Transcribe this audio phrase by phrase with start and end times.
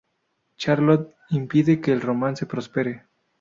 [0.57, 3.05] Charlotte impide que el romance prospere.